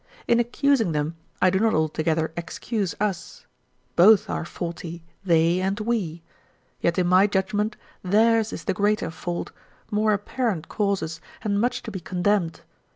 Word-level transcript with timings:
In 0.27 0.39
accusing 0.39 0.93
them, 0.93 1.15
I 1.43 1.51
do 1.51 1.59
not 1.59 1.75
altogether 1.75 2.33
excuse 2.35 2.95
us; 2.99 3.45
both 3.95 4.31
are 4.31 4.45
faulty, 4.45 5.03
they 5.23 5.59
and 5.59 5.79
we: 5.79 6.23
yet 6.79 6.97
in 6.97 7.05
my 7.05 7.27
judgment, 7.27 7.77
theirs 8.03 8.51
is 8.51 8.63
the 8.63 8.73
greater 8.73 9.11
fault, 9.11 9.51
more 9.91 10.11
apparent 10.11 10.67
causes 10.69 11.21
and 11.43 11.61
much 11.61 11.83
to 11.83 11.91
be 11.91 11.99
condemned. 11.99 12.61